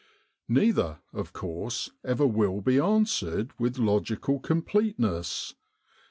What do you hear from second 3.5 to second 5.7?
with logical completeness.